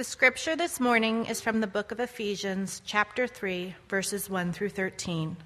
[0.00, 4.70] The scripture this morning is from the book of Ephesians, chapter 3, verses 1 through
[4.70, 5.36] 13.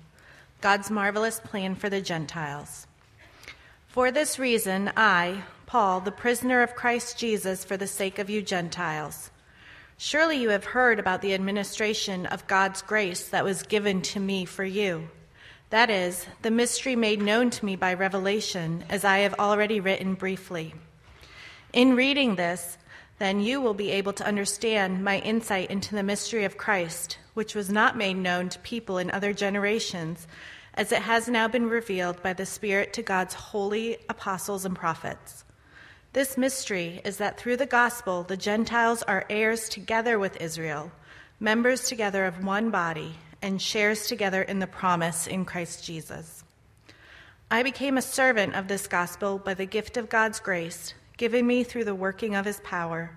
[0.61, 2.87] God's marvelous plan for the Gentiles.
[3.89, 8.43] For this reason, I, Paul, the prisoner of Christ Jesus, for the sake of you
[8.43, 9.33] Gentiles,
[9.99, 14.45] surely you have heard about the administration of God's grace that was given to me
[14.45, 15.09] for you.
[15.71, 20.15] That is, the mystery made known to me by revelation, as I have already written
[20.15, 20.75] briefly.
[21.73, 22.79] In reading this,
[23.19, 27.55] then you will be able to understand my insight into the mystery of Christ, which
[27.55, 30.27] was not made known to people in other generations,
[30.75, 35.45] as it has now been revealed by the Spirit to God's holy apostles and prophets.
[36.13, 40.91] This mystery is that through the gospel, the Gentiles are heirs together with Israel,
[41.39, 46.43] members together of one body, and shares together in the promise in Christ Jesus.
[47.51, 51.63] I became a servant of this gospel by the gift of God's grace given me
[51.63, 53.17] through the working of his power.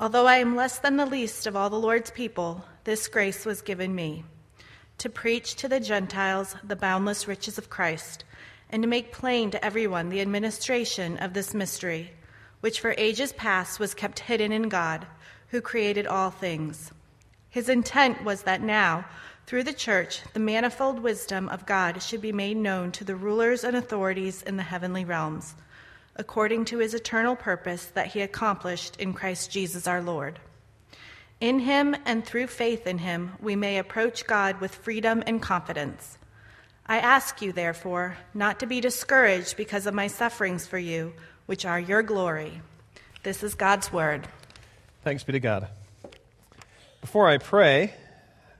[0.00, 3.62] Although I am less than the least of all the Lord's people, this grace was
[3.62, 4.24] given me
[4.98, 8.24] to preach to the Gentiles the boundless riches of Christ,
[8.70, 12.12] and to make plain to everyone the administration of this mystery,
[12.60, 15.06] which for ages past was kept hidden in God,
[15.48, 16.92] who created all things.
[17.50, 19.04] His intent was that now,
[19.46, 23.62] through the church, the manifold wisdom of God should be made known to the rulers
[23.62, 25.54] and authorities in the heavenly realms
[26.16, 30.38] according to his eternal purpose that he accomplished in Christ Jesus our Lord.
[31.40, 36.18] In him and through faith in him, we may approach God with freedom and confidence.
[36.86, 41.12] I ask you, therefore, not to be discouraged because of my sufferings for you,
[41.46, 42.62] which are your glory.
[43.22, 44.28] This is God's word.
[45.02, 45.68] Thanks be to God.
[47.00, 47.92] Before I pray,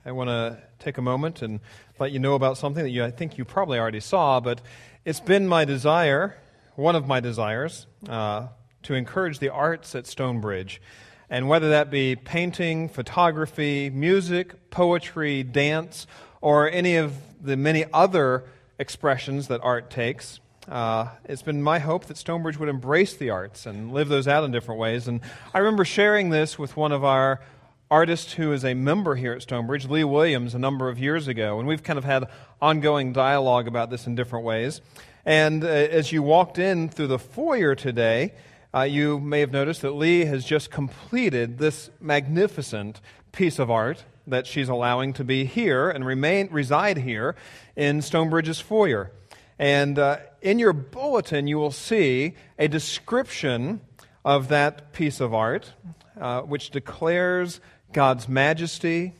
[0.05, 1.59] I want to take a moment and
[1.97, 4.61] let you know about something that you, I think you probably already saw, but
[5.05, 6.35] it's been my desire
[6.75, 8.47] one of my desires uh,
[8.83, 10.81] to encourage the arts at Stonebridge.
[11.29, 16.05] And whether that be painting, photography, music, poetry, dance,
[16.41, 18.43] or any of the many other
[18.77, 23.65] expressions that art takes, uh, it's been my hope that Stonebridge would embrace the arts
[23.65, 25.07] and live those out in different ways.
[25.07, 25.21] And
[25.53, 27.41] I remember sharing this with one of our
[27.89, 31.59] artists who is a member here at Stonebridge, Lee Williams, a number of years ago.
[31.59, 32.25] And we've kind of had
[32.61, 34.81] ongoing dialogue about this in different ways.
[35.25, 38.33] And uh, as you walked in through the foyer today,
[38.75, 44.03] uh, you may have noticed that Lee has just completed this magnificent piece of art
[44.27, 47.35] that she's allowing to be here and remain reside here
[47.75, 49.11] in Stonebridge's foyer.
[49.57, 53.81] And uh, in your bulletin, you will see a description
[54.23, 55.73] of that piece of art,
[56.19, 57.61] uh, which declares
[57.93, 59.13] God's majesty,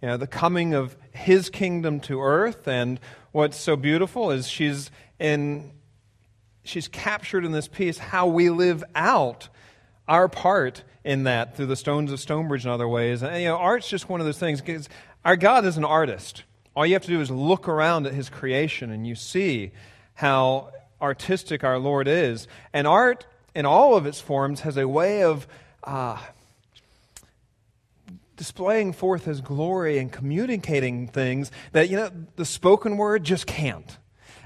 [0.00, 2.66] you know, the coming of His kingdom to earth.
[2.66, 2.98] And
[3.30, 5.70] what's so beautiful is she's and
[6.64, 9.48] she's captured in this piece how we live out
[10.08, 13.22] our part in that through the stones of Stonebridge and other ways.
[13.22, 14.60] And, you know, art's just one of those things.
[14.60, 14.88] Because
[15.24, 16.44] our God is an artist.
[16.74, 19.72] All you have to do is look around at his creation and you see
[20.14, 22.46] how artistic our Lord is.
[22.72, 25.46] And art, in all of its forms, has a way of
[25.84, 26.18] uh,
[28.36, 33.98] displaying forth his glory and communicating things that, you know, the spoken word just can't.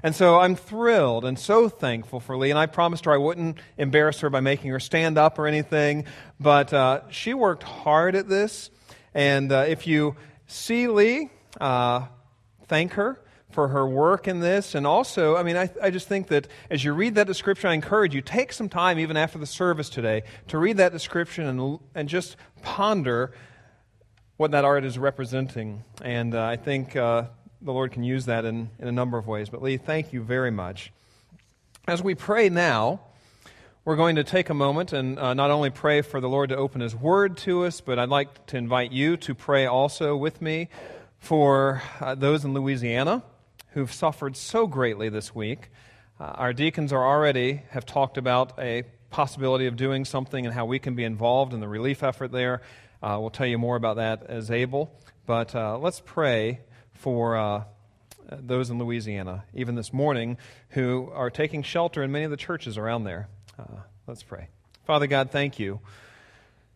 [0.06, 2.50] And so I'm thrilled and so thankful for Lee.
[2.50, 6.04] And I promised her I wouldn't embarrass her by making her stand up or anything.
[6.38, 8.70] But uh, she worked hard at this.
[9.14, 10.14] And uh, if you
[10.46, 11.30] see Lee,
[11.60, 12.06] uh,
[12.68, 14.76] thank her for her work in this.
[14.76, 17.74] And also, I mean, I, I just think that as you read that description, I
[17.74, 21.80] encourage you, take some time, even after the service today, to read that description and,
[21.96, 23.32] and just ponder
[24.36, 25.82] what that art is representing.
[26.00, 27.24] And uh, I think uh,
[27.60, 29.48] the Lord can use that in, in a number of ways.
[29.48, 30.92] But Lee, thank you very much.
[31.88, 33.00] As we pray now,
[33.84, 36.56] we're going to take a moment and uh, not only pray for the Lord to
[36.56, 40.42] open His Word to us, but I'd like to invite you to pray also with
[40.42, 40.68] me
[41.18, 43.22] for uh, those in Louisiana
[43.70, 45.70] who've suffered so greatly this week.
[46.18, 50.64] Uh, our deacons are already have talked about a possibility of doing something and how
[50.64, 52.62] we can be involved in the relief effort there.
[53.02, 54.90] Uh, we'll tell you more about that as able.
[55.26, 56.60] But uh, let's pray
[56.96, 57.64] for uh,
[58.28, 60.38] those in Louisiana, even this morning,
[60.70, 63.28] who are taking shelter in many of the churches around there.
[63.58, 64.48] Uh, let's pray.
[64.84, 65.80] Father God, thank you.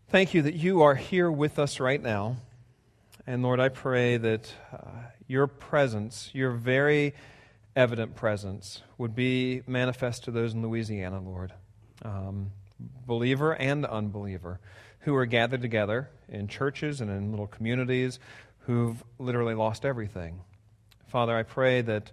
[0.08, 2.36] Thank you that you are here with us right now.
[3.26, 4.78] And Lord, I pray that uh,
[5.28, 7.14] your presence, your very
[7.76, 11.52] evident presence, would be manifest to those in Louisiana, Lord,
[12.04, 12.50] um,
[13.06, 14.58] believer and unbeliever,
[15.00, 18.18] who are gathered together in churches and in little communities
[18.60, 20.40] who've literally lost everything.
[21.08, 22.12] Father, I pray that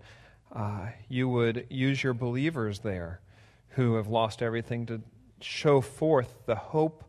[0.53, 3.21] uh, you would use your believers there
[3.69, 5.01] who have lost everything to
[5.41, 7.03] show forth the hope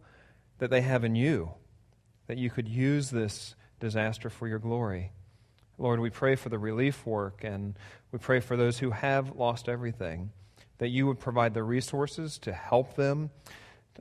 [0.59, 1.53] that they have in you,
[2.27, 5.13] that you could use this disaster for your glory.
[5.79, 7.79] Lord, we pray for the relief work and
[8.11, 10.31] we pray for those who have lost everything,
[10.79, 13.31] that you would provide the resources to help them.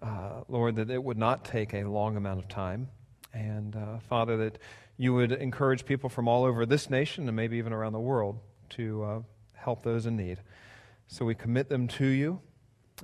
[0.01, 2.89] Uh, Lord, that it would not take a long amount of time.
[3.33, 4.57] And uh, Father, that
[4.97, 8.39] you would encourage people from all over this nation and maybe even around the world
[8.69, 9.19] to uh,
[9.53, 10.39] help those in need.
[11.07, 12.41] So we commit them to you.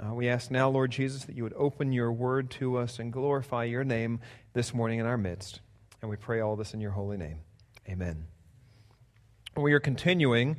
[0.03, 3.13] Uh, we ask now, Lord Jesus, that you would open your word to us and
[3.13, 4.19] glorify your name
[4.53, 5.59] this morning in our midst.
[6.01, 7.39] And we pray all this in your holy name.
[7.87, 8.25] Amen.
[9.55, 10.57] We are continuing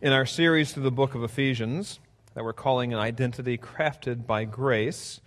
[0.00, 2.00] in our series through the book of Ephesians
[2.34, 5.20] that we're calling An Identity Crafted by Grace.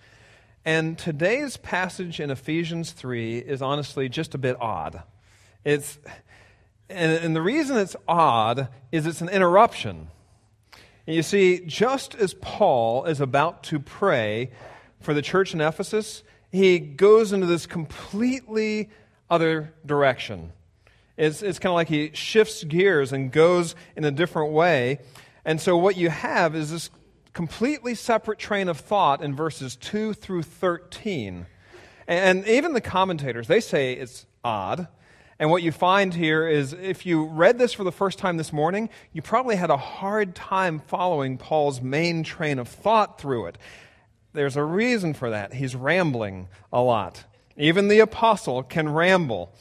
[0.65, 5.03] And today's passage in Ephesians 3 is honestly just a bit odd.
[5.65, 5.97] It's,
[6.89, 10.07] and, and the reason it's odd is it's an interruption.
[11.07, 14.51] And you see, just as Paul is about to pray
[15.01, 18.89] for the church in Ephesus, he goes into this completely
[19.29, 20.53] other direction.
[21.17, 24.99] It's, it's kind of like he shifts gears and goes in a different way.
[25.43, 26.89] And so what you have is this
[27.33, 31.45] completely separate train of thought in verses 2 through 13.
[32.07, 34.87] And even the commentators, they say it's odd.
[35.37, 38.53] And what you find here is if you read this for the first time this
[38.53, 43.57] morning, you probably had a hard time following Paul's main train of thought through it.
[44.31, 45.53] There's a reason for that.
[45.53, 47.25] He's rambling a lot.
[47.57, 49.53] Even the apostle can ramble.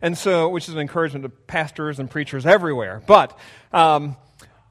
[0.00, 3.02] And so, which is an encouragement to pastors and preachers everywhere.
[3.06, 3.36] But
[3.72, 4.16] um,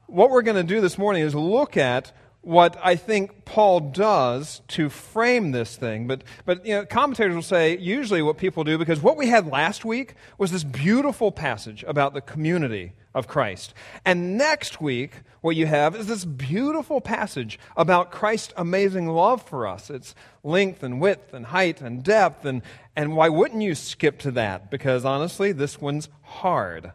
[0.06, 2.12] what we're going to do this morning is look at
[2.46, 6.06] what I think Paul does to frame this thing.
[6.06, 9.48] But, but you know, commentators will say usually what people do, because what we had
[9.48, 13.74] last week was this beautiful passage about the community of Christ.
[14.04, 19.66] And next week, what you have is this beautiful passage about Christ's amazing love for
[19.66, 19.90] us.
[19.90, 20.14] It's
[20.44, 22.44] length and width and height and depth.
[22.44, 22.62] And,
[22.94, 24.70] and why wouldn't you skip to that?
[24.70, 26.92] Because honestly, this one's hard.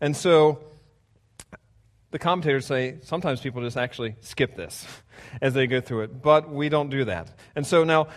[0.00, 0.60] And so,
[2.10, 4.86] the commentators say sometimes people just actually skip this
[5.40, 7.30] as they go through it, but we don't do that.
[7.54, 8.08] And so now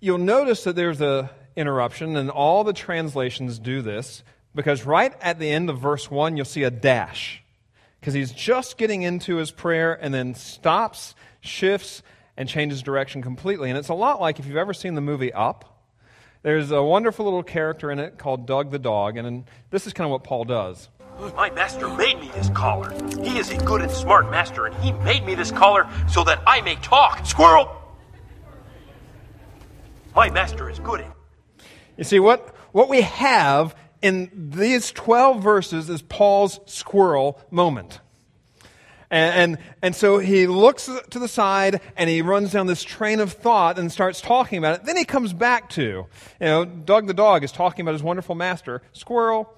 [0.00, 4.22] you'll notice that there's a interruption, and all the translations do this
[4.54, 7.42] because right at the end of verse 1, you'll see a dash
[8.00, 12.02] because he's just getting into his prayer and then stops, shifts,
[12.36, 13.70] and changes direction completely.
[13.70, 15.72] And it's a lot like if you've ever seen the movie Up.
[16.42, 20.06] There's a wonderful little character in it called Doug the dog, and this is kind
[20.06, 20.88] of what Paul does.
[21.18, 22.92] My master made me this collar.
[23.22, 26.42] He is a good and smart master, and he made me this collar so that
[26.46, 27.24] I may talk.
[27.24, 27.74] Squirrel!
[30.14, 31.04] My master is good.
[31.96, 38.00] You see, what, what we have in these 12 verses is Paul's squirrel moment.
[39.10, 43.20] And, and, and, so he looks to the side and he runs down this train
[43.20, 44.84] of thought and starts talking about it.
[44.84, 46.06] Then he comes back to, you
[46.40, 49.56] know, Doug the dog is talking about his wonderful master, squirrel.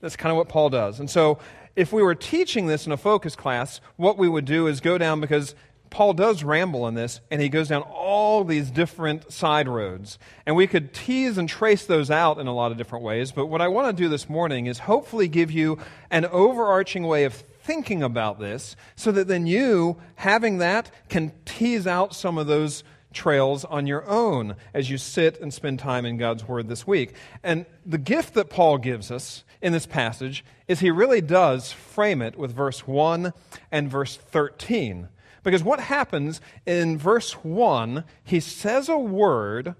[0.00, 1.00] That's kind of what Paul does.
[1.00, 1.38] And so,
[1.76, 4.98] if we were teaching this in a focus class, what we would do is go
[4.98, 5.54] down because
[5.90, 10.18] Paul does ramble in this, and he goes down all these different side roads.
[10.46, 13.32] And we could tease and trace those out in a lot of different ways.
[13.32, 15.78] But what I want to do this morning is hopefully give you
[16.10, 21.86] an overarching way of thinking about this so that then you, having that, can tease
[21.88, 26.16] out some of those trails on your own as you sit and spend time in
[26.16, 27.14] God's Word this week.
[27.42, 32.22] And the gift that Paul gives us in this passage is he really does frame
[32.22, 33.32] it with verse 1
[33.70, 35.08] and verse 13.
[35.42, 39.74] Because what happens in verse 1, he says a word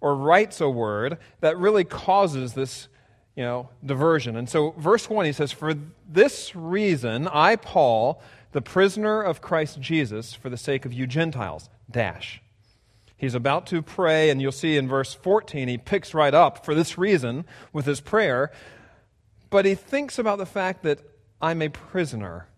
[0.00, 2.88] or writes a word that really causes this
[3.34, 4.36] you know, diversion.
[4.36, 5.74] And so, verse 1, he says, For
[6.10, 8.22] this reason, I, Paul,
[8.52, 12.42] the prisoner of Christ Jesus, for the sake of you Gentiles, dash.
[13.16, 16.74] He's about to pray, and you'll see in verse 14, he picks right up for
[16.74, 18.50] this reason with his prayer.
[19.52, 20.98] But he thinks about the fact that
[21.38, 22.48] I'm a prisoner.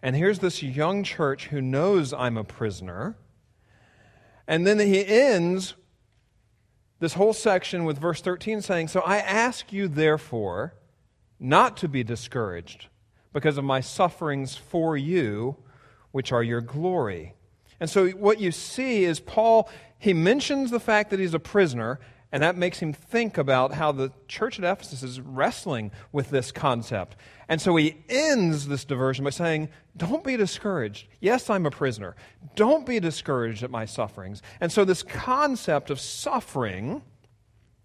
[0.00, 3.16] And here's this young church who knows I'm a prisoner.
[4.46, 5.74] And then he ends
[7.00, 10.74] this whole section with verse 13 saying, So I ask you, therefore,
[11.40, 12.86] not to be discouraged
[13.32, 15.56] because of my sufferings for you,
[16.12, 17.34] which are your glory.
[17.80, 19.68] And so what you see is Paul,
[19.98, 21.98] he mentions the fact that he's a prisoner,
[22.34, 26.50] and that makes him think about how the church at Ephesus is wrestling with this
[26.50, 27.14] concept.
[27.48, 31.06] And so he ends this diversion by saying, Don't be discouraged.
[31.20, 32.16] Yes, I'm a prisoner.
[32.56, 34.42] Don't be discouraged at my sufferings.
[34.60, 37.02] And so this concept of suffering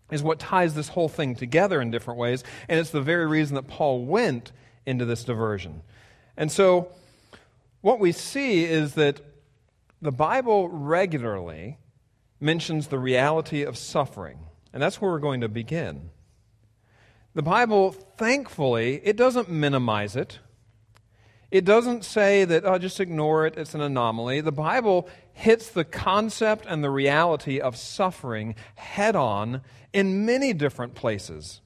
[0.10, 2.44] is what ties this whole thing together in different ways.
[2.68, 4.52] And it's the very reason that Paul went
[4.84, 5.84] into this diversion.
[6.36, 6.92] And so
[7.82, 9.22] what we see is that
[10.02, 11.78] the Bible regularly
[12.40, 14.40] mentions the reality of suffering.
[14.74, 16.12] And that's where we're going to begin.
[17.34, 20.40] The Bible, thankfully, it doesn't minimize it.
[21.52, 24.42] It doesn't say that, oh, just ignore it, it's an anomaly.
[24.42, 30.94] The Bible hits the concept and the reality of suffering head on in many different
[30.94, 31.62] places.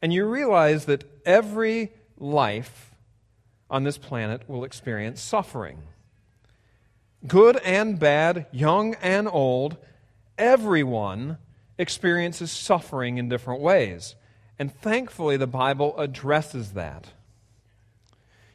[0.00, 2.94] And you realize that every life
[3.68, 5.82] on this planet will experience suffering.
[7.26, 9.76] Good and bad, young and old,
[10.38, 11.38] everyone
[11.78, 14.14] experiences suffering in different ways.
[14.58, 17.12] And thankfully, the Bible addresses that.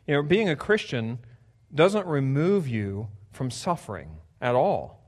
[0.07, 1.19] You know, being a Christian
[1.73, 4.99] doesn't remove you from suffering at all.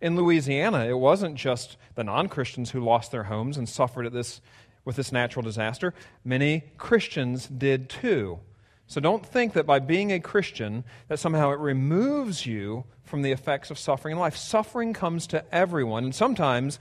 [0.00, 4.12] In Louisiana, it wasn't just the non Christians who lost their homes and suffered at
[4.12, 4.40] this,
[4.84, 5.94] with this natural disaster.
[6.24, 8.40] Many Christians did too.
[8.88, 13.30] So don't think that by being a Christian that somehow it removes you from the
[13.30, 14.34] effects of suffering in life.
[14.34, 16.78] Suffering comes to everyone, and sometimes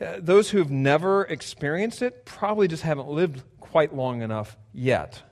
[0.00, 5.22] uh, those who've never experienced it probably just haven't lived quite long enough yet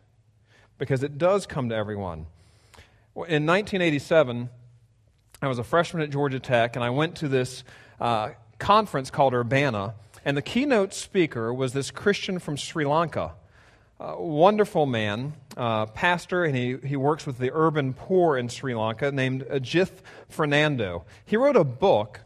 [0.79, 2.27] because it does come to everyone.
[3.17, 4.51] In 1987,
[5.43, 7.65] I was a freshman at Georgia Tech, and I went to this
[7.99, 8.31] uh,
[8.61, 9.95] conference called Urbana,
[10.25, 13.33] and the keynote speaker was this Christian from Sri Lanka.
[13.99, 18.75] A wonderful man, uh, pastor, and he, he works with the urban poor in Sri
[18.75, 21.05] Lanka named Ajith Fernando.
[21.25, 22.21] He wrote a book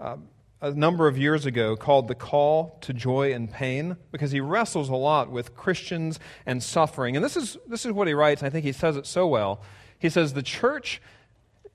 [0.00, 0.16] uh,
[0.60, 4.88] a number of years ago called The Call to Joy and Pain because he wrestles
[4.88, 7.16] a lot with Christians and suffering.
[7.16, 8.42] And this is, this is what he writes.
[8.42, 9.60] I think he says it so well.
[9.98, 11.02] He says, The church,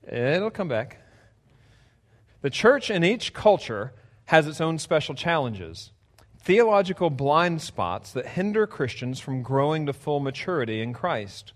[0.06, 0.98] it'll come back.
[2.42, 3.92] The church in each culture
[4.26, 5.92] has its own special challenges,
[6.42, 11.52] theological blind spots that hinder Christians from growing to full maturity in Christ.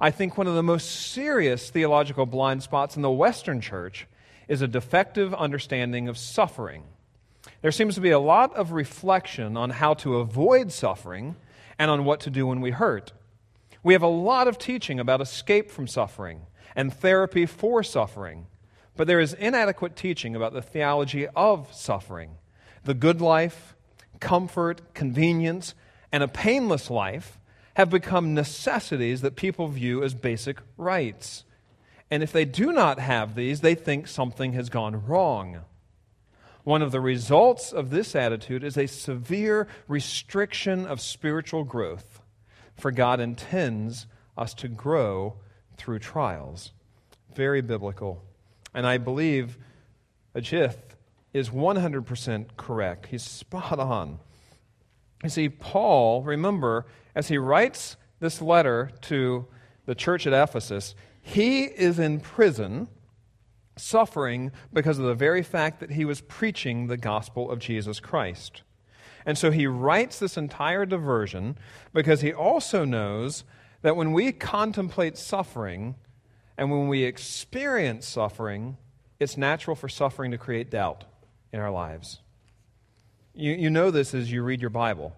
[0.00, 4.06] I think one of the most serious theological blind spots in the Western church
[4.48, 6.84] is a defective understanding of suffering.
[7.60, 11.36] There seems to be a lot of reflection on how to avoid suffering
[11.78, 13.12] and on what to do when we hurt.
[13.82, 16.42] We have a lot of teaching about escape from suffering
[16.74, 18.46] and therapy for suffering,
[18.96, 22.36] but there is inadequate teaching about the theology of suffering.
[22.84, 23.76] The good life,
[24.22, 25.74] comfort, convenience,
[26.10, 27.38] and a painless life
[27.74, 31.44] have become necessities that people view as basic rights.
[32.10, 35.62] And if they do not have these, they think something has gone wrong.
[36.64, 42.20] One of the results of this attitude is a severe restriction of spiritual growth,
[42.76, 44.06] for God intends
[44.38, 45.34] us to grow
[45.76, 46.72] through trials.
[47.34, 48.22] Very biblical.
[48.72, 49.58] And I believe
[50.36, 50.91] Ajith
[51.32, 53.06] is 100% correct.
[53.06, 54.18] He's spot on.
[55.22, 59.46] You see, Paul, remember, as he writes this letter to
[59.86, 62.88] the church at Ephesus, he is in prison
[63.76, 68.62] suffering because of the very fact that he was preaching the gospel of Jesus Christ.
[69.24, 71.56] And so he writes this entire diversion
[71.94, 73.44] because he also knows
[73.82, 75.94] that when we contemplate suffering
[76.58, 78.76] and when we experience suffering,
[79.18, 81.04] it's natural for suffering to create doubt
[81.52, 82.20] in our lives.
[83.34, 85.14] You, you know this as you read your Bible.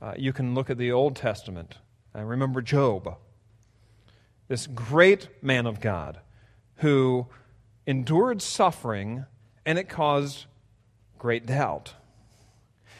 [0.00, 1.76] Uh, you can look at the Old Testament.
[2.14, 3.16] and remember Job
[4.50, 6.18] this great man of God
[6.78, 7.28] who
[7.86, 9.24] endured suffering
[9.64, 10.46] and it caused
[11.18, 11.94] great doubt.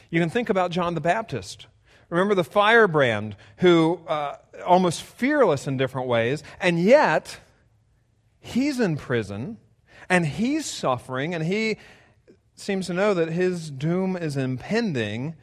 [0.09, 1.67] You can think about John the Baptist.
[2.09, 7.39] Remember the firebrand who, uh, almost fearless in different ways, and yet
[8.39, 9.57] he's in prison
[10.07, 11.77] and he's suffering and he
[12.61, 15.35] seems to know that his doom is impending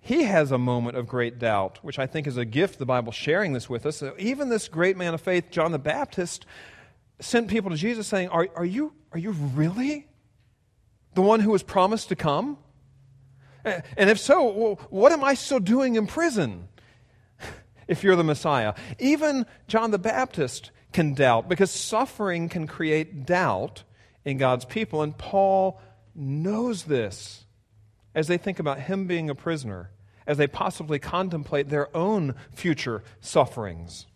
[0.00, 3.12] he has a moment of great doubt, which I think is a gift, the Bible
[3.12, 4.02] sharing this with us.
[4.18, 6.46] Even this great man of faith, John the Baptist,
[7.20, 10.08] sent people to Jesus saying, Are, are, you, are you really
[11.14, 12.56] the one who was promised to come?
[13.62, 16.68] And if so, well, what am I still doing in prison
[17.86, 18.72] if you're the Messiah?
[18.98, 23.84] Even John the Baptist can doubt because suffering can create doubt
[24.24, 25.02] in God's people.
[25.02, 25.78] And Paul
[26.20, 27.46] knows this
[28.14, 29.90] as they think about him being a prisoner,
[30.26, 34.06] as they possibly contemplate their own future sufferings.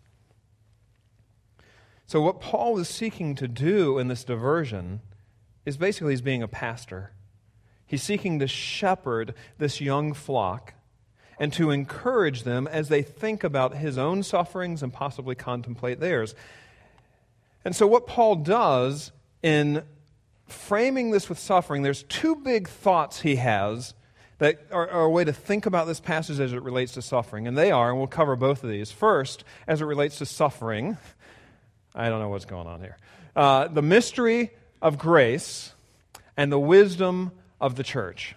[2.07, 5.01] So, what Paul is seeking to do in this diversion
[5.65, 7.11] is basically he's being a pastor.
[7.87, 10.73] He's seeking to shepherd this young flock
[11.39, 16.35] and to encourage them as they think about his own sufferings and possibly contemplate theirs.
[17.63, 19.83] And so, what Paul does in
[20.47, 23.93] framing this with suffering, there's two big thoughts he has
[24.37, 27.47] that are, are, a way to think about this passage as it relates to suffering.
[27.47, 28.91] And they are, and we'll cover both of these.
[28.91, 30.97] First, as it relates to suffering,
[31.95, 32.97] I don't know what's going on here.
[33.35, 35.73] Uh, the mystery of grace,
[36.37, 38.35] and the wisdom of the church.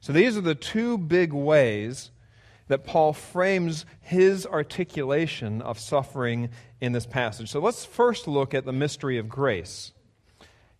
[0.00, 2.10] So these are the two big ways
[2.68, 7.50] that Paul frames his articulation of suffering in this passage.
[7.50, 9.92] So let's first look at the mystery of grace.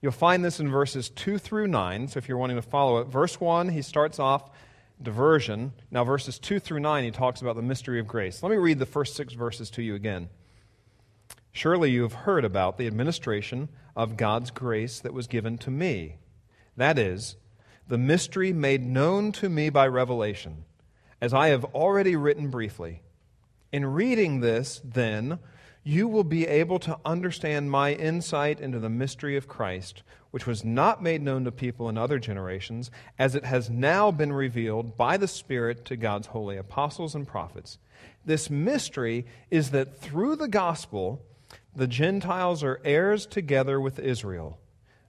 [0.02, 2.08] You'll find this in verses 2 through 9.
[2.08, 4.50] So if you're wanting to follow it, verse 1, he starts off
[5.02, 5.72] diversion.
[5.90, 8.42] Now, verses 2 through 9, he talks about the mystery of grace.
[8.42, 10.28] Let me read the first six verses to you again.
[11.52, 16.16] Surely you have heard about the administration of God's grace that was given to me.
[16.76, 17.36] That is,
[17.88, 20.64] the mystery made known to me by revelation,
[21.20, 23.02] as I have already written briefly.
[23.72, 25.40] In reading this, then,
[25.90, 30.64] you will be able to understand my insight into the mystery of Christ, which was
[30.64, 35.16] not made known to people in other generations, as it has now been revealed by
[35.16, 37.78] the Spirit to God's holy apostles and prophets.
[38.24, 41.24] This mystery is that through the gospel,
[41.74, 44.60] the Gentiles are heirs together with Israel,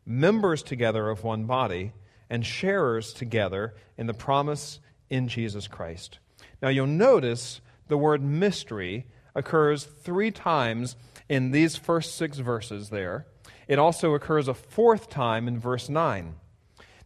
[0.04, 1.94] members together of one body,
[2.28, 4.80] and sharers together in the promise
[5.12, 6.18] in Jesus Christ.
[6.60, 10.96] Now you'll notice the word mystery occurs three times
[11.30, 13.26] in these first six verses there.
[13.68, 16.36] It also occurs a fourth time in verse 9.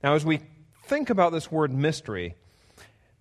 [0.03, 0.39] Now, as we
[0.85, 2.35] think about this word mystery,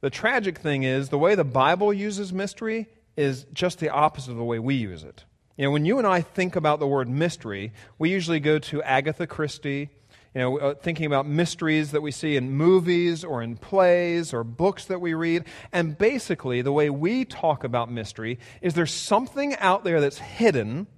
[0.00, 4.36] the tragic thing is the way the Bible uses mystery is just the opposite of
[4.36, 5.24] the way we use it.
[5.56, 8.82] You know, when you and I think about the word mystery, we usually go to
[8.82, 9.90] Agatha Christie
[10.34, 14.42] you know, uh, thinking about mysteries that we see in movies or in plays or
[14.42, 15.44] books that we read.
[15.72, 20.88] And basically, the way we talk about mystery is there's something out there that's hidden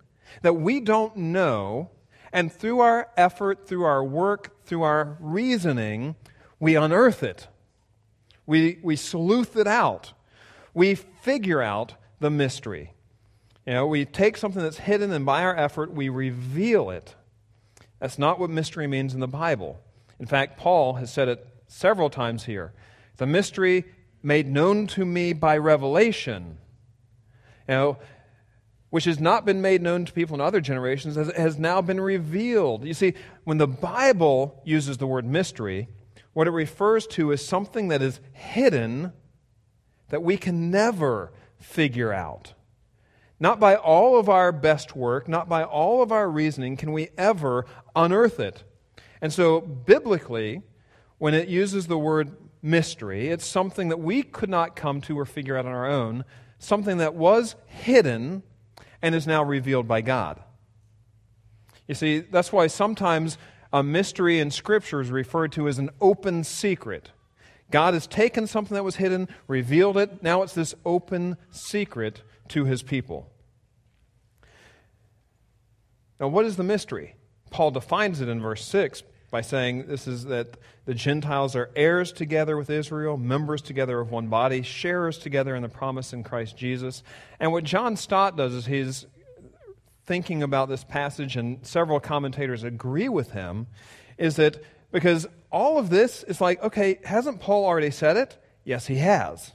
[0.40, 1.90] that we don't know.
[2.32, 6.16] And through our effort, through our work, through our reasoning,
[6.58, 7.46] we unearth it.
[8.46, 10.14] We, we sleuth it out.
[10.72, 12.94] We figure out the mystery.
[13.66, 17.15] You know, we take something that's hidden, and by our effort, we reveal it.
[18.00, 19.78] That's not what mystery means in the Bible.
[20.18, 22.72] In fact, Paul has said it several times here.
[23.16, 23.84] The mystery
[24.22, 26.58] made known to me by revelation,
[27.68, 27.98] you know,
[28.90, 32.00] which has not been made known to people in other generations, has, has now been
[32.00, 32.84] revealed.
[32.84, 35.88] You see, when the Bible uses the word mystery,
[36.32, 39.12] what it refers to is something that is hidden
[40.08, 42.52] that we can never figure out.
[43.38, 47.10] Not by all of our best work, not by all of our reasoning can we
[47.18, 48.64] ever unearth it.
[49.20, 50.62] And so, biblically,
[51.18, 55.24] when it uses the word mystery, it's something that we could not come to or
[55.24, 56.24] figure out on our own,
[56.58, 58.42] something that was hidden
[59.02, 60.42] and is now revealed by God.
[61.86, 63.38] You see, that's why sometimes
[63.72, 67.10] a mystery in Scripture is referred to as an open secret.
[67.70, 72.64] God has taken something that was hidden, revealed it, now it's this open secret to
[72.64, 73.30] his people.
[76.18, 77.14] Now, what is the mystery?
[77.50, 82.12] Paul defines it in verse 6 by saying this is that the Gentiles are heirs
[82.12, 86.56] together with Israel, members together of one body, sharers together in the promise in Christ
[86.56, 87.02] Jesus.
[87.38, 89.06] And what John Stott does is he's
[90.06, 93.66] thinking about this passage, and several commentators agree with him,
[94.16, 98.38] is that because all of this is like, okay, hasn't Paul already said it?
[98.64, 99.52] Yes, he has.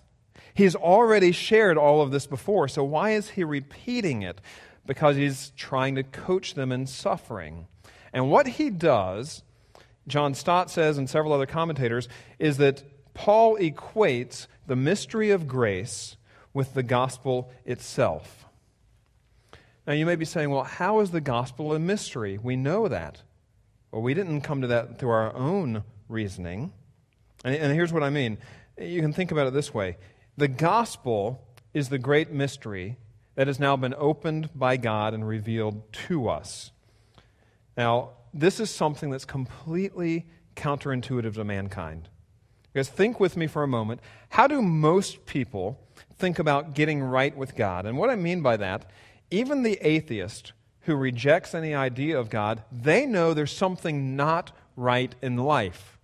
[0.54, 4.42] He's already shared all of this before, so why is he repeating it?
[4.86, 7.68] Because he's trying to coach them in suffering.
[8.14, 9.44] And what he does,
[10.08, 16.18] John Stott says, and several other commentators, is that Paul equates the mystery of grace
[16.54, 18.46] with the gospel itself.
[19.88, 22.38] Now, you may be saying, well, how is the gospel a mystery?
[22.38, 23.22] We know that.
[23.92, 26.72] Well, we didn't come to that through our own reasoning.
[27.44, 28.38] And, and here's what I mean
[28.78, 29.98] you can think about it this way
[30.38, 32.98] the gospel is the great mystery
[33.36, 36.72] that has now been opened by God and revealed to us.
[37.78, 42.10] Now, this is something that's completely counterintuitive to mankind.
[42.72, 44.00] Because think with me for a moment.
[44.30, 45.80] How do most people
[46.18, 47.86] think about getting right with God?
[47.86, 48.90] And what I mean by that,
[49.30, 55.14] even the atheist who rejects any idea of God, they know there's something not right
[55.22, 55.98] in life.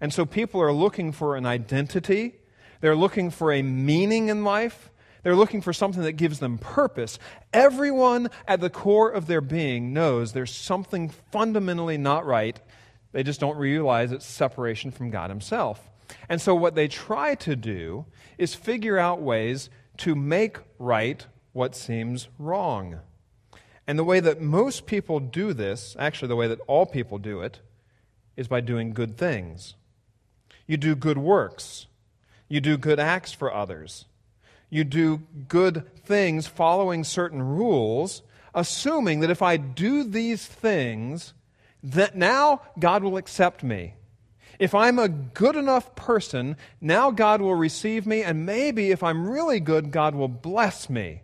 [0.00, 2.34] And so people are looking for an identity
[2.80, 4.90] they're looking for a meaning in life.
[5.22, 7.18] They're looking for something that gives them purpose.
[7.52, 12.58] Everyone at the core of their being knows there's something fundamentally not right.
[13.12, 15.90] They just don't realize it's separation from God Himself.
[16.28, 18.06] And so, what they try to do
[18.38, 23.00] is figure out ways to make right what seems wrong.
[23.86, 27.40] And the way that most people do this, actually, the way that all people do
[27.40, 27.60] it,
[28.36, 29.74] is by doing good things.
[30.66, 31.86] You do good works.
[32.50, 34.06] You do good acts for others.
[34.68, 38.22] You do good things following certain rules,
[38.54, 41.32] assuming that if I do these things,
[41.82, 43.94] that now God will accept me.
[44.58, 49.30] If I'm a good enough person, now God will receive me, and maybe if I'm
[49.30, 51.22] really good, God will bless me.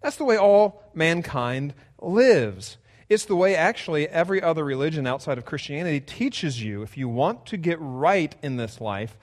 [0.00, 2.78] That's the way all mankind lives.
[3.08, 6.82] It's the way actually every other religion outside of Christianity teaches you.
[6.82, 9.18] If you want to get right in this life,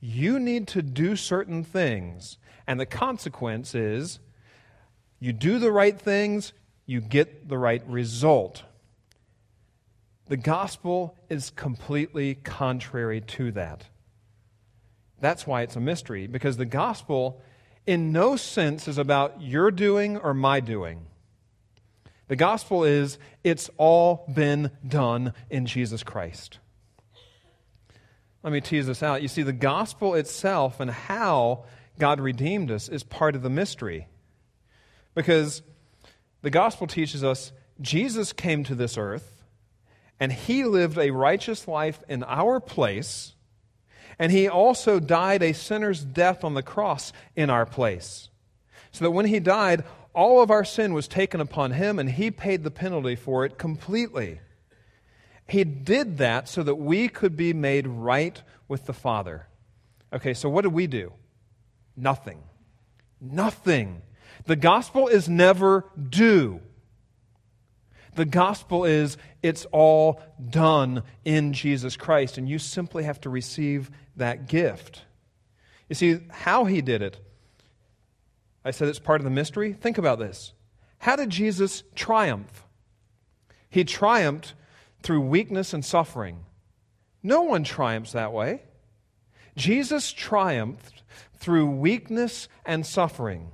[0.00, 2.38] you need to do certain things.
[2.66, 4.18] And the consequence is
[5.18, 6.52] you do the right things,
[6.84, 8.64] you get the right result.
[10.28, 13.84] The gospel is completely contrary to that.
[15.20, 17.40] That's why it's a mystery, because the gospel,
[17.86, 21.06] in no sense, is about your doing or my doing.
[22.28, 26.58] The gospel is it's all been done in Jesus Christ.
[28.46, 29.22] Let me tease this out.
[29.22, 31.64] You see, the gospel itself and how
[31.98, 34.06] God redeemed us is part of the mystery.
[35.16, 35.62] Because
[36.42, 39.42] the gospel teaches us Jesus came to this earth
[40.20, 43.34] and he lived a righteous life in our place,
[44.16, 48.28] and he also died a sinner's death on the cross in our place.
[48.92, 49.82] So that when he died,
[50.14, 53.58] all of our sin was taken upon him, and he paid the penalty for it
[53.58, 54.38] completely.
[55.48, 59.46] He did that so that we could be made right with the Father.
[60.12, 61.12] Okay, so what did we do?
[61.96, 62.42] Nothing.
[63.20, 64.02] Nothing.
[64.46, 66.60] The gospel is never do.
[68.14, 73.90] The gospel is it's all done in Jesus Christ, and you simply have to receive
[74.16, 75.02] that gift.
[75.88, 77.20] You see, how he did it,
[78.64, 79.72] I said it's part of the mystery.
[79.74, 80.52] Think about this.
[80.98, 82.64] How did Jesus triumph?
[83.68, 84.54] He triumphed
[85.06, 86.40] through weakness and suffering.
[87.22, 88.62] No one triumphs that way.
[89.56, 91.04] Jesus triumphed
[91.36, 93.52] through weakness and suffering.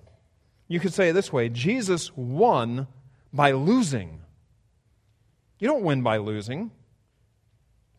[0.67, 2.87] You could say it this way Jesus won
[3.35, 4.23] by losing.
[5.59, 6.71] You don't win by losing,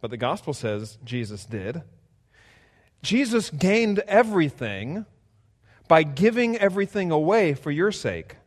[0.01, 1.83] but the gospel says Jesus did.
[3.03, 5.05] Jesus gained everything
[5.87, 8.37] by giving everything away for your sake.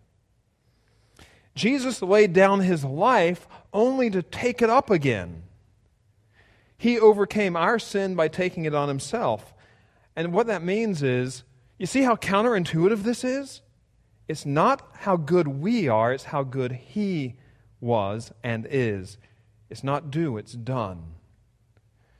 [1.57, 5.42] Jesus laid down his life only to take it up again.
[6.79, 9.55] He overcame our sin by taking it on himself.
[10.14, 11.42] And what that means is,
[11.79, 13.62] you see how counterintuitive this is?
[14.29, 17.37] It's not how good we are, it's how good he
[17.81, 19.16] was and is.
[19.71, 21.14] It's not do, it's done.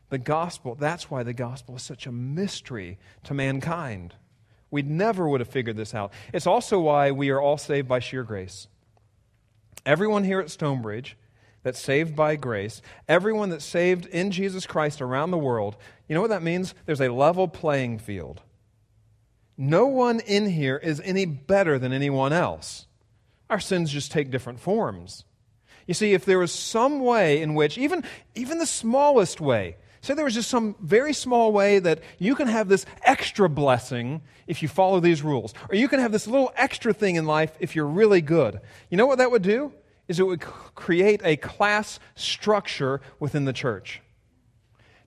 [0.09, 4.15] The gospel, that's why the gospel is such a mystery to mankind.
[4.71, 6.13] We never would have figured this out.
[6.33, 8.69] It's also why we are all saved by sheer grace.
[9.85, 11.17] Everyone here at Stonebridge
[11.63, 15.77] that's saved by grace, everyone that's saved in Jesus Christ around the world,
[16.09, 16.75] you know what that means?
[16.87, 18.43] There's a level playing field.
[19.59, 22.87] No one in here is any better than anyone else.
[23.49, 25.25] Our sins just take different forms.
[25.87, 30.15] You see, if there was some way in which, even, even the smallest way, say
[30.15, 34.63] there was just some very small way that you can have this extra blessing if
[34.63, 37.75] you follow these rules, or you can have this little extra thing in life if
[37.75, 38.61] you're really good.
[38.91, 39.73] You know what that would do?
[40.09, 44.01] Is it would create a class structure within the church.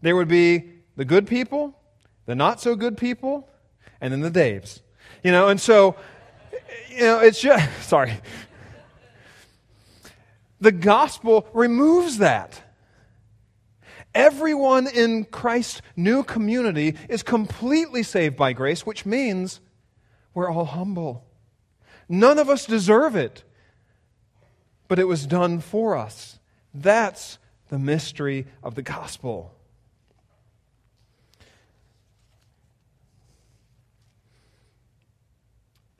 [0.02, 1.80] There would be the good people,
[2.26, 3.50] the not so good people,
[4.02, 4.82] and then the Daves.
[5.24, 5.96] You know, and so,
[6.90, 8.14] you know, it's just, sorry,
[10.60, 12.62] the gospel removes that.
[14.16, 19.60] Everyone in Christ's new community is completely saved by grace, which means
[20.34, 21.26] we're all humble.
[22.08, 23.44] None of us deserve it,
[24.88, 26.40] but it was done for us.
[26.74, 27.38] That's
[27.70, 29.54] the mystery of the gospel.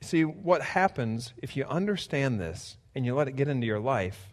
[0.00, 4.29] See, what happens if you understand this and you let it get into your life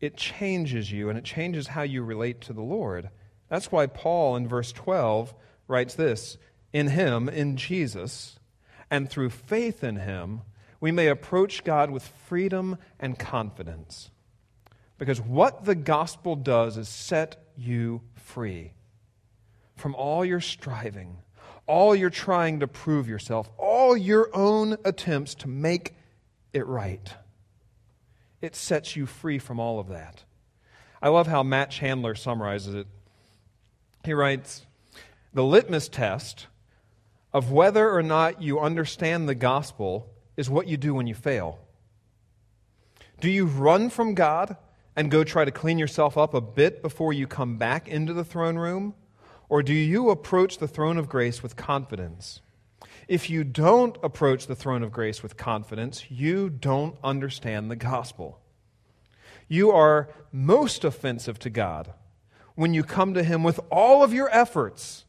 [0.00, 3.10] it changes you and it changes how you relate to the Lord.
[3.48, 5.34] That's why Paul in verse 12
[5.66, 6.38] writes this
[6.72, 8.38] In him, in Jesus,
[8.90, 10.42] and through faith in him,
[10.80, 14.10] we may approach God with freedom and confidence.
[14.96, 18.72] Because what the gospel does is set you free
[19.76, 21.18] from all your striving,
[21.66, 25.94] all your trying to prove yourself, all your own attempts to make
[26.52, 27.14] it right.
[28.40, 30.24] It sets you free from all of that.
[31.02, 32.86] I love how Matt Chandler summarizes it.
[34.04, 34.66] He writes
[35.32, 36.46] The litmus test
[37.32, 41.58] of whether or not you understand the gospel is what you do when you fail.
[43.20, 44.56] Do you run from God
[44.94, 48.24] and go try to clean yourself up a bit before you come back into the
[48.24, 48.94] throne room?
[49.48, 52.40] Or do you approach the throne of grace with confidence?
[53.08, 58.38] If you don't approach the throne of grace with confidence, you don't understand the gospel.
[59.48, 61.90] You are most offensive to God
[62.54, 65.06] when you come to Him with all of your efforts,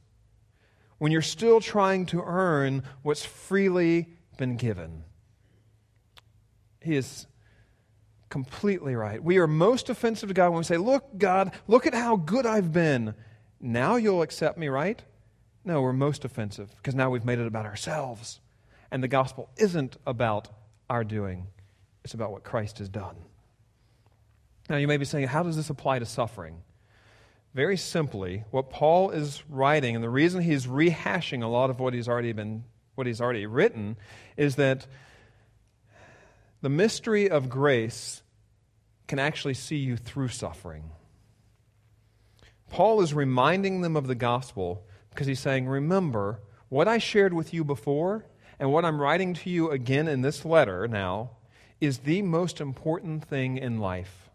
[0.98, 4.08] when you're still trying to earn what's freely
[4.38, 5.04] been given.
[6.82, 7.28] He is
[8.30, 9.22] completely right.
[9.22, 12.46] We are most offensive to God when we say, Look, God, look at how good
[12.46, 13.14] I've been.
[13.60, 15.04] Now you'll accept me, right?
[15.70, 18.40] No, we're most offensive because now we've made it about ourselves.
[18.90, 20.48] And the gospel isn't about
[20.90, 21.46] our doing,
[22.04, 23.16] it's about what Christ has done.
[24.68, 26.64] Now, you may be saying, how does this apply to suffering?
[27.54, 31.94] Very simply, what Paul is writing, and the reason he's rehashing a lot of what
[31.94, 32.64] he's already been
[32.96, 33.96] what he's already written,
[34.38, 34.88] is that
[36.64, 38.24] the mystery of grace
[39.08, 40.90] can actually see you through suffering.
[42.72, 44.84] Paul is reminding them of the gospel
[45.20, 48.24] because he's saying, Remember, what I shared with you before
[48.58, 51.32] and what I'm writing to you again in this letter now
[51.82, 54.30] is the most important thing in life.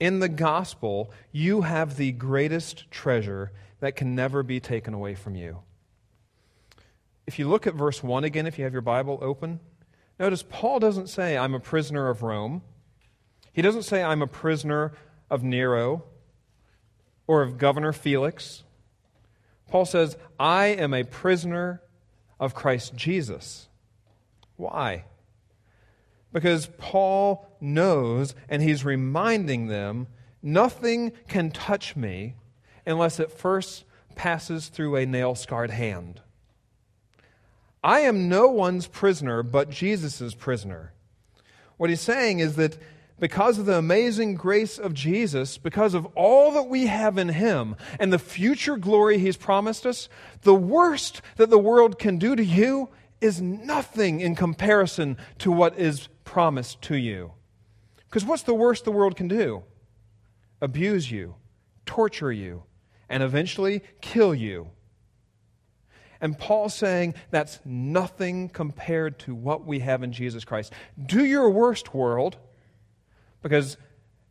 [0.00, 5.34] In the gospel, you have the greatest treasure that can never be taken away from
[5.34, 5.58] you.
[7.26, 9.60] If you look at verse 1 again, if you have your Bible open,
[10.18, 12.62] notice Paul doesn't say, I'm a prisoner of Rome.
[13.52, 14.92] He doesn't say, I'm a prisoner
[15.30, 16.04] of Nero
[17.26, 18.62] or of Governor Felix.
[19.68, 21.82] Paul says, I am a prisoner
[22.38, 23.68] of Christ Jesus.
[24.56, 25.04] Why?
[26.32, 30.08] Because Paul knows and he's reminding them
[30.42, 32.34] nothing can touch me
[32.86, 36.20] unless it first passes through a nail scarred hand.
[37.82, 40.92] I am no one's prisoner but Jesus' prisoner.
[41.76, 42.78] What he's saying is that
[43.20, 47.76] because of the amazing grace of Jesus, because of all that we have in Him
[48.00, 50.08] and the future glory He's promised us,
[50.42, 52.88] the worst that the world can do to you
[53.20, 57.32] is nothing in comparison to what is promised to you.
[58.08, 59.62] Because what's the worst the world can do?
[60.60, 61.36] Abuse you,
[61.86, 62.64] torture you,
[63.08, 64.68] and eventually kill you.
[66.20, 70.72] And Paul's saying that's nothing compared to what we have in Jesus Christ.
[71.04, 72.38] Do your worst, world
[73.44, 73.76] because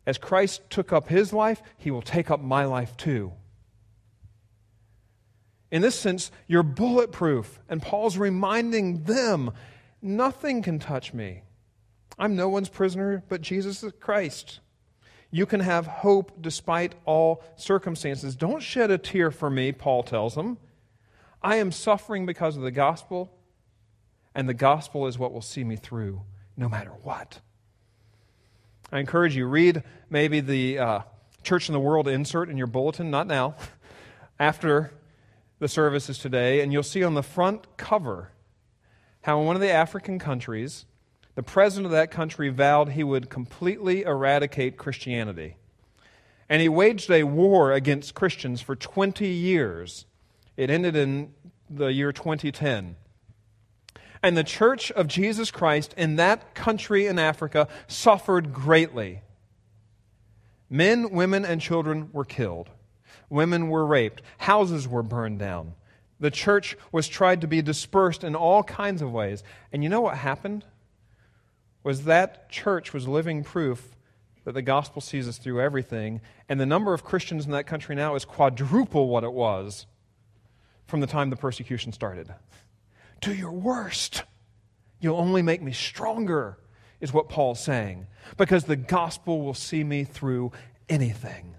[0.06, 3.32] as Christ took up his life, he will take up my life too.
[5.70, 7.60] In this sense, you're bulletproof.
[7.68, 9.52] And Paul's reminding them
[10.02, 11.42] nothing can touch me.
[12.18, 14.58] I'm no one's prisoner but Jesus Christ.
[15.30, 18.34] You can have hope despite all circumstances.
[18.34, 20.58] Don't shed a tear for me, Paul tells them.
[21.40, 23.32] I am suffering because of the gospel,
[24.34, 26.22] and the gospel is what will see me through
[26.56, 27.40] no matter what.
[28.92, 31.00] I encourage you, read maybe the uh,
[31.42, 33.56] Church in the World insert in your bulletin, not now,
[34.38, 34.92] after
[35.58, 38.30] the services today, and you'll see on the front cover
[39.22, 40.84] how in one of the African countries,
[41.34, 45.56] the president of that country vowed he would completely eradicate Christianity.
[46.48, 50.04] And he waged a war against Christians for 20 years.
[50.56, 51.32] It ended in
[51.70, 52.96] the year 2010.
[54.24, 59.20] And the church of Jesus Christ in that country in Africa suffered greatly.
[60.70, 62.70] Men, women, and children were killed.
[63.28, 64.22] Women were raped.
[64.38, 65.74] Houses were burned down.
[66.20, 69.42] The church was tried to be dispersed in all kinds of ways.
[69.70, 70.64] And you know what happened?
[71.82, 73.94] Was that church was living proof
[74.44, 76.22] that the gospel sees us through everything.
[76.48, 79.84] And the number of Christians in that country now is quadruple what it was
[80.86, 82.32] from the time the persecution started
[83.24, 84.22] do your worst.
[85.00, 86.58] You'll only make me stronger,
[87.00, 88.06] is what Paul's saying,
[88.36, 90.52] because the gospel will see me through
[90.88, 91.56] anything.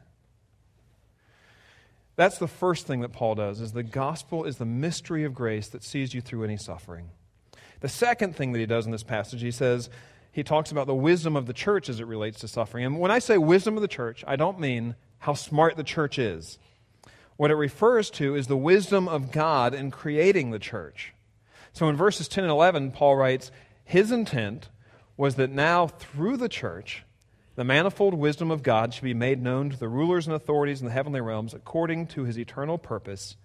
[2.15, 5.67] That's the first thing that Paul does is the gospel is the mystery of grace
[5.69, 7.09] that sees you through any suffering.
[7.81, 9.89] The second thing that he does in this passage, he says,
[10.31, 12.85] he talks about the wisdom of the church as it relates to suffering.
[12.85, 16.17] And when I say wisdom of the church, I don't mean how smart the church
[16.17, 16.57] is.
[17.37, 21.13] What it refers to is the wisdom of God in creating the church.
[21.75, 23.51] So in verses 10 and 11, Paul writes,
[23.83, 24.69] His intent
[25.17, 27.03] was that now through the church,
[27.55, 30.87] the manifold wisdom of God should be made known to the rulers and authorities in
[30.87, 33.35] the heavenly realms according to his eternal purpose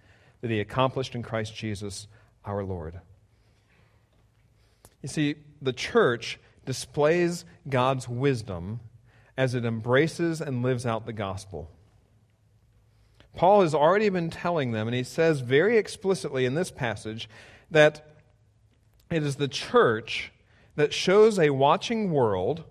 [0.43, 2.07] that he accomplished in Christ Jesus
[2.45, 3.01] our Lord.
[5.03, 8.79] You see, the church displays God's wisdom
[9.37, 11.69] as it embraces and lives out the gospel.
[13.35, 17.29] Paul has already been telling them, and he says very explicitly in this passage,
[17.73, 18.10] that
[19.11, 20.33] it is the church
[20.77, 22.65] that shows a watching world.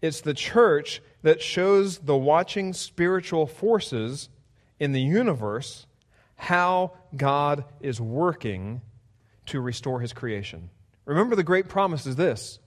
[0.00, 4.28] It's the church that shows the watching spiritual forces
[4.80, 5.86] in the universe
[6.36, 8.80] how God is working
[9.46, 10.70] to restore his creation.
[11.04, 12.58] Remember, the great promise is this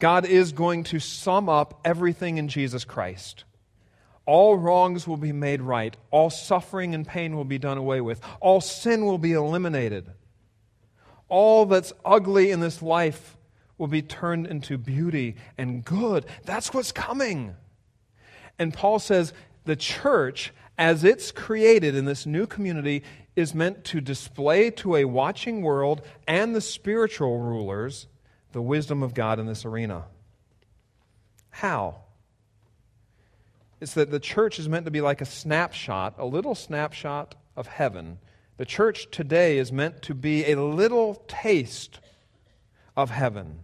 [0.00, 3.44] God is going to sum up everything in Jesus Christ.
[4.24, 5.96] All wrongs will be made right.
[6.10, 8.20] All suffering and pain will be done away with.
[8.40, 10.10] All sin will be eliminated.
[11.32, 13.38] All that's ugly in this life
[13.78, 16.26] will be turned into beauty and good.
[16.44, 17.56] That's what's coming.
[18.58, 19.32] And Paul says
[19.64, 23.02] the church, as it's created in this new community,
[23.34, 28.08] is meant to display to a watching world and the spiritual rulers
[28.52, 30.04] the wisdom of God in this arena.
[31.48, 32.02] How?
[33.80, 37.68] It's that the church is meant to be like a snapshot, a little snapshot of
[37.68, 38.18] heaven.
[38.56, 42.00] The church today is meant to be a little taste
[42.96, 43.60] of heaven.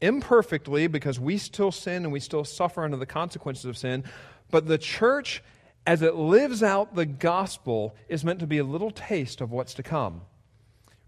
[0.00, 4.04] Imperfectly, because we still sin and we still suffer under the consequences of sin,
[4.50, 5.42] but the church,
[5.86, 9.74] as it lives out the gospel, is meant to be a little taste of what's
[9.74, 10.22] to come.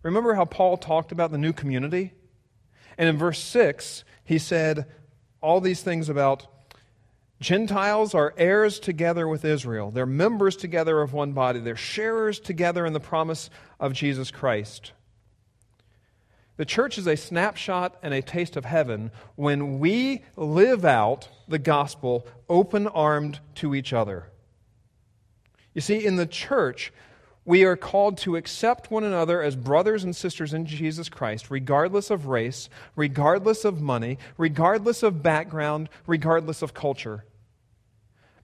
[0.03, 2.13] Remember how Paul talked about the new community?
[2.97, 4.87] And in verse 6, he said
[5.43, 6.47] all these things about
[7.41, 9.91] Gentiles are heirs together with Israel.
[9.91, 11.61] They're members together of one body.
[11.61, 14.93] They're sharers together in the promise of Jesus Christ.
[16.57, 21.59] The church is a snapshot and a taste of heaven when we live out the
[21.59, 24.31] gospel open armed to each other.
[25.75, 26.91] You see, in the church,
[27.47, 32.11] we are called to accept one another as brothers and sisters in Jesus Christ, regardless
[32.11, 37.25] of race, regardless of money, regardless of background, regardless of culture.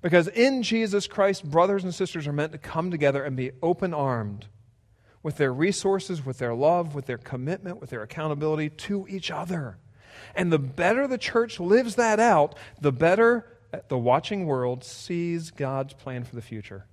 [0.01, 3.93] Because in Jesus Christ, brothers and sisters are meant to come together and be open
[3.93, 4.47] armed
[5.23, 9.79] with their resources, with their love, with their commitment, with their accountability to each other.
[10.35, 13.47] And the better the church lives that out, the better
[13.89, 16.87] the watching world sees God's plan for the future.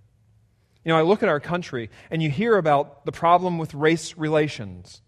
[0.89, 4.17] You know, I look at our country and you hear about the problem with race
[4.17, 5.03] relations.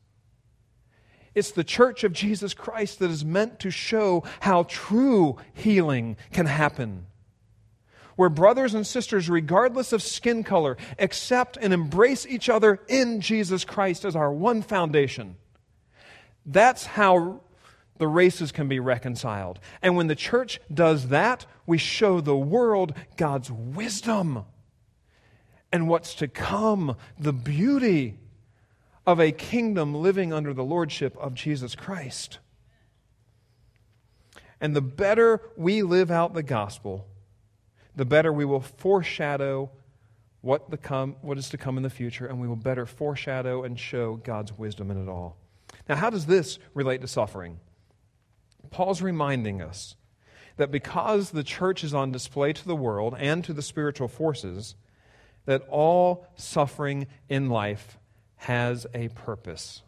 [1.34, 6.46] It's the church of Jesus Christ that is meant to show how true healing can
[6.46, 7.08] happen.
[8.16, 13.66] Where brothers and sisters, regardless of skin color, accept and embrace each other in Jesus
[13.66, 15.36] Christ as our one foundation.
[16.46, 17.42] That's how
[17.98, 19.60] the races can be reconciled.
[19.82, 24.46] And when the church does that, we show the world God's wisdom
[25.72, 28.18] and what's to come, the beauty
[29.06, 32.40] of a kingdom living under the lordship of Jesus Christ.
[34.60, 37.08] And the better we live out the gospel,
[37.96, 39.72] the better we will foreshadow
[40.42, 43.64] what, the come, what is to come in the future, and we will better foreshadow
[43.64, 45.38] and show God's wisdom in it all.
[45.88, 47.60] Now, how does this relate to suffering?
[48.70, 49.96] Paul's reminding us
[50.58, 54.76] that because the church is on display to the world and to the spiritual forces,
[55.46, 57.98] that all suffering in life
[58.38, 59.82] has a purpose.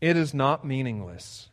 [0.00, 1.48] It is not meaningless.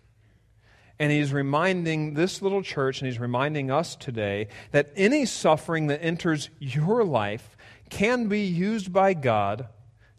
[0.97, 6.03] And he's reminding this little church, and he's reminding us today, that any suffering that
[6.03, 7.55] enters your life
[7.89, 9.69] can be used by God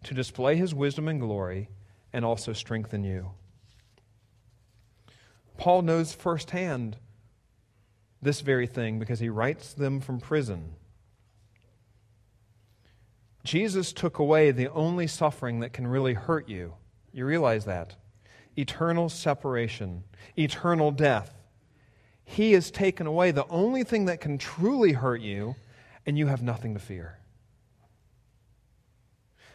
[0.04, 1.68] to display his wisdom and glory
[2.12, 3.32] and also strengthen you.
[5.58, 6.96] Paul knows firsthand
[8.22, 10.76] this very thing because he writes them from prison.
[13.44, 16.74] Jesus took away the only suffering that can really hurt you.
[17.12, 17.96] You realize that?
[18.56, 20.04] Eternal separation,
[20.36, 21.34] eternal death.
[22.24, 25.56] He has taken away the only thing that can truly hurt you,
[26.06, 27.18] and you have nothing to fear.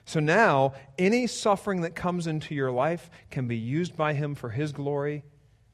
[0.05, 4.49] So now, any suffering that comes into your life can be used by Him for
[4.49, 5.23] His glory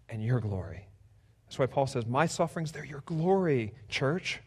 [0.10, 0.88] and your glory.
[1.46, 4.40] That's why Paul says, My sufferings, they're your glory, church.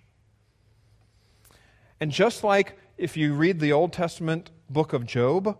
[2.00, 5.58] And just like if you read the Old Testament book of Job,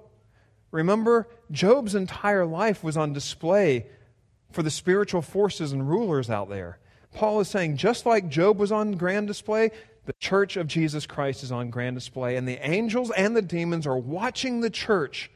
[0.70, 3.86] remember Job's entire life was on display
[4.50, 6.78] for the spiritual forces and rulers out there.
[7.12, 9.70] Paul is saying, just like Job was on grand display,
[10.06, 13.86] the church of Jesus Christ is on grand display, and the angels and the demons
[13.86, 15.30] are watching the church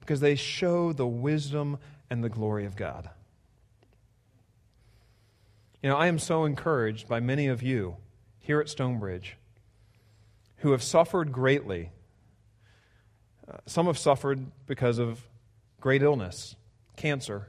[0.00, 1.78] because they show the wisdom
[2.10, 3.08] and the glory of God.
[5.82, 7.96] You know, I am so encouraged by many of you
[8.38, 9.36] here at Stonebridge
[10.64, 11.90] who have suffered greatly.
[13.46, 15.20] Uh, some have suffered because of
[15.78, 16.56] great illness,
[16.96, 17.48] cancer.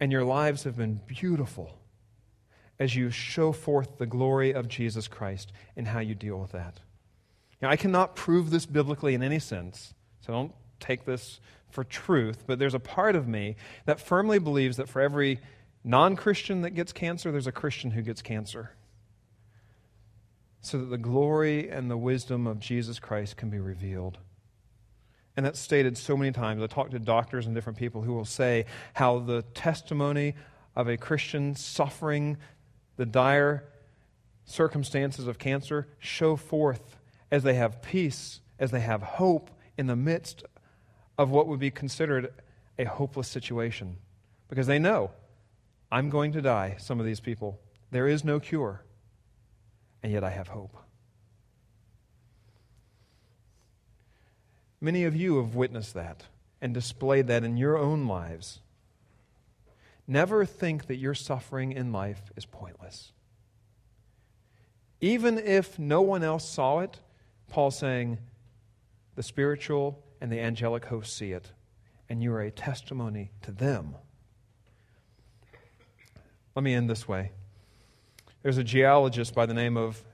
[0.00, 1.78] And your lives have been beautiful
[2.80, 6.80] as you show forth the glory of Jesus Christ in how you deal with that.
[7.62, 11.38] Now, I cannot prove this biblically in any sense, so don't take this
[11.70, 15.38] for truth, but there's a part of me that firmly believes that for every
[15.84, 18.72] non Christian that gets cancer, there's a Christian who gets cancer
[20.64, 24.18] so that the glory and the wisdom of Jesus Christ can be revealed.
[25.36, 26.62] And that's stated so many times.
[26.62, 30.34] I talk to doctors and different people who will say how the testimony
[30.76, 32.36] of a Christian suffering
[32.96, 33.64] the dire
[34.44, 36.96] circumstances of cancer show forth
[37.30, 40.44] as they have peace, as they have hope in the midst
[41.18, 42.32] of what would be considered
[42.78, 43.96] a hopeless situation.
[44.48, 45.10] Because they know,
[45.90, 47.60] I'm going to die, some of these people.
[47.90, 48.83] There is no cure,
[50.04, 50.76] and yet I have hope.
[54.78, 56.24] Many of you have witnessed that
[56.60, 58.60] and displayed that in your own lives.
[60.06, 63.12] Never think that your suffering in life is pointless.
[65.00, 67.00] Even if no one else saw it,
[67.48, 68.18] Paul's saying
[69.14, 71.50] the spiritual and the angelic hosts see it,
[72.10, 73.94] and you are a testimony to them.
[76.54, 77.32] Let me end this way.
[78.44, 80.04] There's a geologist by the name of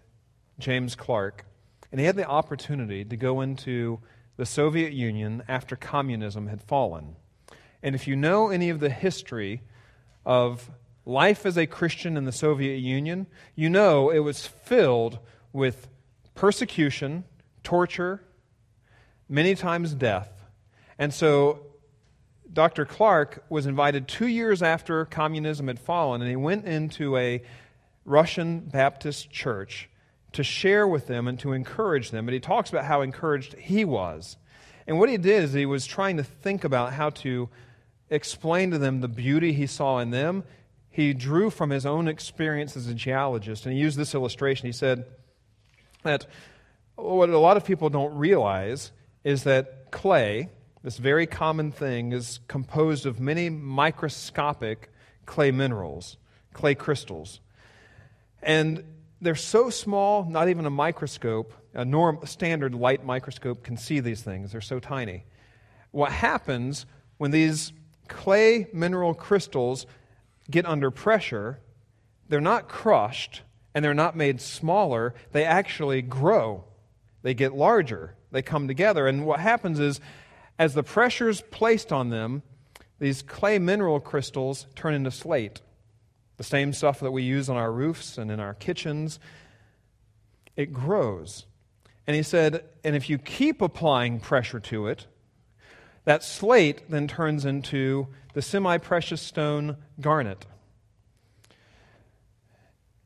[0.61, 1.45] James Clark,
[1.91, 3.99] and he had the opportunity to go into
[4.37, 7.16] the Soviet Union after communism had fallen.
[7.83, 9.62] And if you know any of the history
[10.24, 10.70] of
[11.05, 13.26] life as a Christian in the Soviet Union,
[13.57, 15.18] you know it was filled
[15.53, 15.89] with
[16.37, 17.24] persecution,
[17.64, 18.22] torture,
[19.28, 20.31] many times death.
[21.01, 21.66] And so
[22.53, 22.85] Dr.
[22.85, 27.43] Clark was invited two years after communism had fallen, and he went into a
[28.05, 29.88] Russian Baptist church
[30.32, 32.28] to share with them and to encourage them.
[32.28, 34.36] And he talks about how encouraged he was.
[34.86, 37.48] And what he did is he was trying to think about how to
[38.09, 40.44] explain to them the beauty he saw in them.
[40.90, 44.66] He drew from his own experience as a geologist, and he used this illustration.
[44.66, 45.05] He said
[46.03, 46.26] that
[46.96, 48.90] what a lot of people don't realize
[49.22, 50.48] is that clay,
[50.82, 54.90] this very common thing, is composed of many microscopic
[55.26, 56.16] clay minerals,
[56.53, 57.40] clay crystals.
[58.43, 58.84] And
[59.20, 64.22] they're so small, not even a microscope, a norm, standard light microscope can see these
[64.22, 64.53] things.
[64.53, 65.24] They're so tiny.
[65.91, 66.86] What happens
[67.18, 67.72] when these
[68.09, 69.86] clay mineral crystals
[70.51, 71.61] get under pressure,
[72.28, 73.43] they're not crushed
[73.74, 76.64] and they're not made smaller, they actually grow.
[77.22, 78.16] They get larger.
[78.32, 79.07] They come together.
[79.07, 80.01] And what happens is,
[80.59, 82.43] as the pressure's placed on them,
[82.99, 85.61] these clay mineral crystals turn into slate
[86.41, 89.20] the same stuff that we use on our roofs and in our kitchens,
[90.57, 91.45] it grows.
[92.07, 95.07] And he said, and if you keep applying pressure to it,
[96.07, 100.47] that slate then turns into the semi precious stone garnet.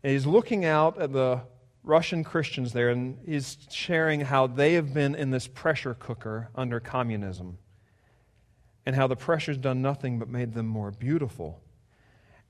[0.04, 1.40] And he's looking out at the
[1.82, 6.78] Russian Christians there and he's sharing how they have been in this pressure cooker under
[6.78, 7.58] communism
[8.86, 11.63] and how the pressure's done nothing but made them more beautiful.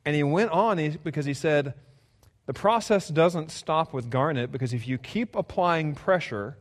[0.04, 1.74] And he went on because he said,
[2.46, 6.58] the process doesn't stop with garnet because if you keep applying pressure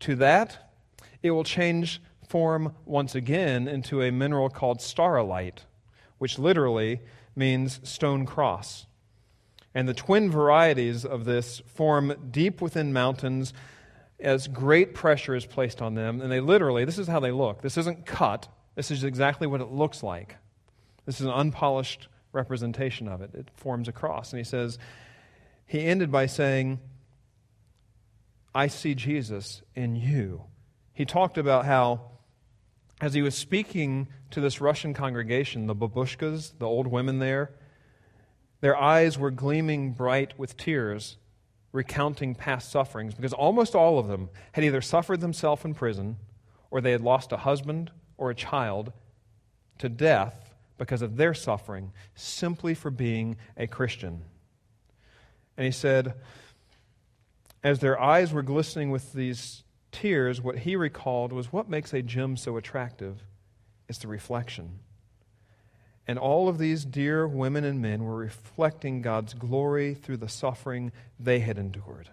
[0.00, 0.72] to that,
[1.22, 5.64] it will change form once again into a mineral called staurolite,
[6.18, 7.00] which literally
[7.36, 8.86] means stone cross.
[9.74, 13.52] And the twin varieties of this form deep within mountains
[14.18, 16.20] as great pressure is placed on them.
[16.20, 17.62] And they literally, this is how they look.
[17.62, 20.36] This isn't cut, this is exactly what it looks like.
[21.06, 23.34] This is an unpolished representation of it.
[23.34, 24.32] It forms a cross.
[24.32, 24.78] And he says,
[25.66, 26.80] he ended by saying,
[28.54, 30.44] I see Jesus in you.
[30.92, 32.10] He talked about how,
[33.00, 37.52] as he was speaking to this Russian congregation, the babushkas, the old women there,
[38.60, 41.16] their eyes were gleaming bright with tears,
[41.72, 46.16] recounting past sufferings, because almost all of them had either suffered themselves in prison,
[46.70, 48.92] or they had lost a husband or a child
[49.78, 50.49] to death
[50.80, 54.22] because of their suffering simply for being a Christian.
[55.58, 56.14] And he said,
[57.62, 59.62] as their eyes were glistening with these
[59.92, 63.22] tears, what he recalled was what makes a gem so attractive
[63.90, 64.78] is the reflection.
[66.06, 70.92] And all of these dear women and men were reflecting God's glory through the suffering
[71.18, 72.08] they had endured.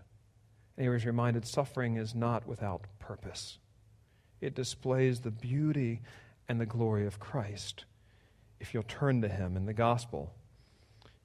[0.76, 3.60] And he was reminded suffering is not without purpose,
[4.42, 6.02] it displays the beauty
[6.50, 7.86] and the glory of Christ
[8.60, 10.34] if you'll turn to Him in the gospel.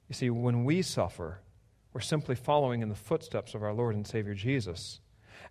[0.07, 1.39] You see, when we suffer,
[1.93, 4.99] we're simply following in the footsteps of our Lord and Savior Jesus.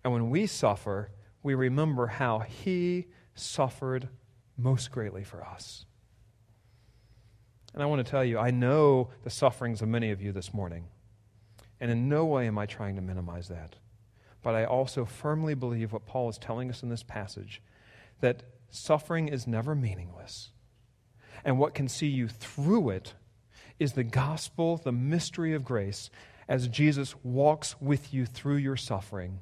[0.03, 1.11] And when we suffer,
[1.41, 4.09] we remember how He suffered
[4.57, 5.85] most greatly for us.
[7.73, 10.53] And I want to tell you, I know the sufferings of many of you this
[10.53, 10.85] morning.
[11.79, 13.75] And in no way am I trying to minimize that.
[14.43, 17.61] But I also firmly believe what Paul is telling us in this passage
[18.21, 20.51] that suffering is never meaningless
[21.43, 23.13] and what can see you through it
[23.79, 26.09] is the gospel, the mystery of grace,
[26.47, 29.39] as Jesus walks with you through your suffering.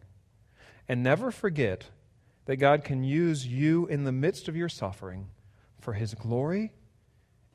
[0.88, 1.86] And never forget
[2.46, 5.28] that God can use you in the midst of your suffering
[5.80, 6.74] for his glory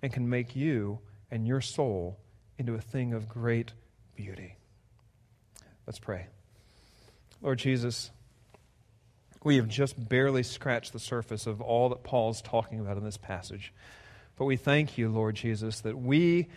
[0.03, 2.19] and can make you and your soul
[2.59, 3.73] into a thing of great
[4.15, 4.57] beauty.
[5.87, 6.27] Let's pray.
[7.43, 8.11] Lord Jesus,
[9.45, 13.19] we have just barely scratched the surface of all that Paul's talking about in this
[13.19, 13.73] passage.
[14.37, 16.49] But we thank you, Lord Jesus, that we,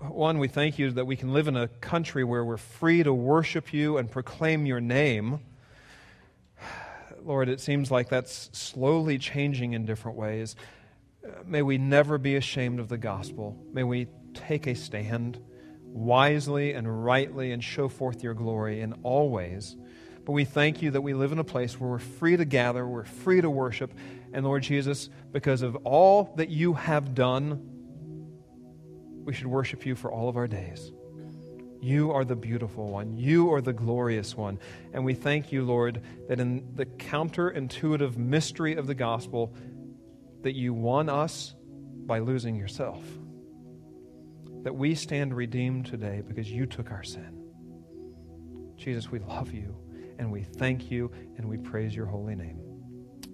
[0.00, 3.12] one, we thank you that we can live in a country where we're free to
[3.12, 5.40] worship you and proclaim your name.
[7.24, 10.54] Lord, it seems like that's slowly changing in different ways.
[11.44, 13.58] May we never be ashamed of the gospel.
[13.72, 15.42] May we take a stand
[15.82, 19.74] wisely and rightly and show forth your glory in all ways.
[20.24, 22.86] But we thank you that we live in a place where we're free to gather,
[22.86, 23.92] we're free to worship.
[24.32, 27.66] And Lord Jesus, because of all that you have done,
[29.24, 30.92] we should worship you for all of our days.
[31.80, 33.16] You are the beautiful one.
[33.16, 34.58] You are the glorious one.
[34.92, 39.54] And we thank you, Lord, that in the counterintuitive mystery of the gospel,
[40.42, 41.54] that you won us
[42.06, 43.02] by losing yourself.
[44.62, 47.44] That we stand redeemed today because you took our sin.
[48.76, 49.76] Jesus, we love you
[50.18, 52.69] and we thank you and we praise your holy name.